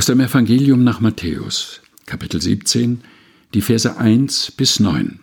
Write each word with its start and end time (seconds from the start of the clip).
Aus 0.00 0.06
dem 0.06 0.20
Evangelium 0.20 0.82
nach 0.82 1.02
Matthäus, 1.02 1.82
Kapitel 2.06 2.40
17, 2.40 3.02
die 3.52 3.60
Verse 3.60 3.98
1 3.98 4.52
bis 4.52 4.80
9. 4.80 5.20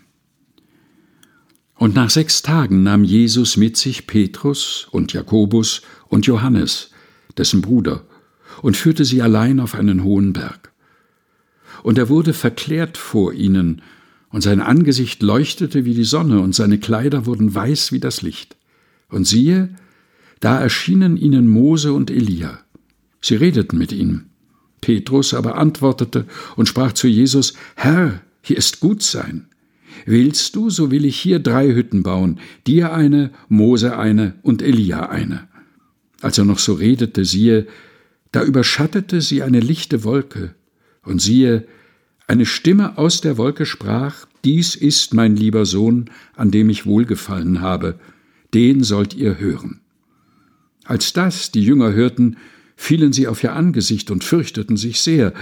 Und 1.74 1.96
nach 1.96 2.12
sechs 2.12 2.44
Tagen 2.44 2.84
nahm 2.84 3.04
Jesus 3.04 3.58
mit 3.58 3.76
sich 3.76 4.06
Petrus 4.06 4.88
und 4.92 5.14
Jakobus 5.14 5.82
und 6.10 6.28
Johannes, 6.28 6.92
dessen 7.40 7.64
Bruder, 7.64 8.06
und 8.62 8.78
führte 8.78 9.04
sie 9.04 9.24
allein 9.24 9.60
auf 9.60 9.74
einen 9.74 10.04
hohen 10.04 10.34
Berg. 10.34 10.72
Und 11.82 11.98
er 11.98 12.08
wurde 12.08 12.34
verklärt 12.34 13.00
vor 13.00 13.34
ihnen, 13.34 13.82
und 14.30 14.42
sein 14.42 14.62
Angesicht 14.62 15.24
leuchtete 15.24 15.86
wie 15.86 15.96
die 15.96 16.04
Sonne, 16.04 16.40
und 16.40 16.54
seine 16.54 16.78
Kleider 16.78 17.26
wurden 17.26 17.56
weiß 17.56 17.92
wie 17.94 18.00
das 18.00 18.22
Licht. 18.22 18.56
Und 19.10 19.26
siehe, 19.26 19.76
da 20.40 20.62
erschienen 20.62 21.18
ihnen 21.18 21.48
Mose 21.48 21.94
und 21.94 22.12
Elia. 22.12 22.60
Sie 23.22 23.38
redeten 23.38 23.80
mit 23.80 23.92
ihm. 23.92 24.26
Petrus 24.82 25.34
aber 25.34 25.58
antwortete 25.58 26.26
und 26.56 26.68
sprach 26.68 26.94
zu 26.94 27.08
Jesus, 27.08 27.54
Herr, 27.76 28.22
hier 28.42 28.58
ist 28.58 28.80
gut 28.80 29.04
sein. 29.04 29.48
Willst 30.06 30.56
du, 30.56 30.70
so 30.70 30.92
will 30.92 31.06
ich 31.06 31.20
hier 31.20 31.40
drei 31.40 31.74
Hütten 31.74 32.04
bauen, 32.04 32.40
dir 32.66 32.94
eine, 32.94 33.32
Mose 33.50 33.98
eine 33.98 34.36
und 34.44 34.62
Elia 34.62 35.10
eine. 35.10 35.48
Als 36.22 36.38
er 36.38 36.46
noch 36.46 36.60
so 36.60 36.74
redete, 36.74 37.26
siehe, 37.26 37.68
da 38.32 38.44
überschattete 38.44 39.22
sie 39.22 39.44
eine 39.44 39.60
lichte 39.60 40.04
Wolke, 40.04 40.54
und 41.04 41.22
siehe, 41.22 41.66
eine 42.28 42.46
Stimme 42.46 42.98
aus 42.98 43.22
der 43.22 43.38
Wolke 43.38 43.66
sprach, 43.66 44.28
Dies 44.44 44.76
ist 44.76 45.14
mein 45.14 45.36
lieber 45.36 45.66
Sohn, 45.66 46.10
an 46.36 46.52
dem 46.52 46.70
ich 46.70 46.86
wohlgefallen 46.86 47.62
habe, 47.62 48.00
den 48.54 48.84
sollt 48.84 49.14
ihr 49.14 49.40
hören. 49.40 49.82
Als 50.86 51.12
das 51.12 51.52
die 51.52 51.64
Jünger 51.64 51.92
hörten, 51.92 52.38
fielen 52.78 53.12
sie 53.12 53.28
auf 53.28 53.44
ihr 53.44 53.54
Angesicht 53.54 54.10
und 54.12 54.24
fürchteten 54.24 54.78
sich 54.78 55.02
sehr. 55.02 55.34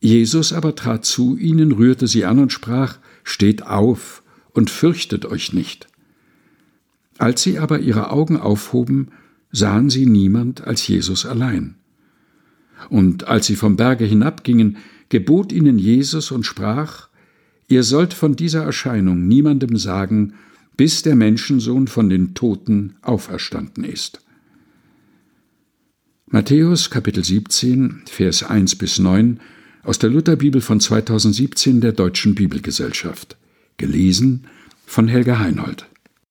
Jesus 0.00 0.54
aber 0.54 0.74
trat 0.74 1.04
zu 1.04 1.36
ihnen, 1.36 1.72
rührte 1.72 2.06
sie 2.06 2.24
an 2.24 2.38
und 2.38 2.52
sprach, 2.52 2.98
Steht 3.24 3.66
auf 3.66 4.22
und 4.52 4.70
fürchtet 4.70 5.26
euch 5.26 5.52
nicht. 5.52 5.88
Als 7.18 7.42
sie 7.42 7.58
aber 7.58 7.80
ihre 7.80 8.10
Augen 8.10 8.38
aufhoben, 8.38 9.08
sahen 9.50 9.90
sie 9.90 10.06
niemand 10.06 10.62
als 10.62 10.86
Jesus 10.86 11.26
allein. 11.26 11.74
Und 12.88 13.26
als 13.26 13.46
sie 13.46 13.56
vom 13.56 13.76
Berge 13.76 14.04
hinabgingen, 14.04 14.78
gebot 15.08 15.52
ihnen 15.52 15.78
Jesus 15.78 16.30
und 16.30 16.46
sprach, 16.46 17.08
Ihr 17.66 17.82
sollt 17.82 18.14
von 18.14 18.34
dieser 18.34 18.62
Erscheinung 18.62 19.28
niemandem 19.28 19.76
sagen, 19.76 20.34
bis 20.76 21.02
der 21.02 21.16
Menschensohn 21.16 21.86
von 21.86 22.08
den 22.08 22.34
Toten 22.34 22.94
auferstanden 23.02 23.84
ist. 23.84 24.22
Matthäus 26.30 26.90
Kapitel 26.90 27.24
17, 27.24 28.02
Vers 28.04 28.42
1 28.42 28.76
bis 28.76 28.98
9 28.98 29.40
aus 29.82 29.98
der 29.98 30.10
Lutherbibel 30.10 30.60
von 30.60 30.78
2017 30.78 31.80
der 31.80 31.92
Deutschen 31.92 32.34
Bibelgesellschaft. 32.34 33.38
Gelesen 33.78 34.44
von 34.84 35.08
Helga 35.08 35.38
Heinold. 35.38 35.86